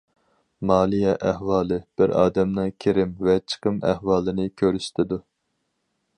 مالىيە 0.69 1.11
ئەھۋالى 1.31 1.77
بىر 2.01 2.13
ئادەمنىڭ 2.21 2.73
كىرىم 2.87 3.15
ۋە 3.29 3.37
چىقىم 3.53 3.79
ئەھۋالىنى 3.91 4.51
كۆرسىتىدۇ. 4.65 5.23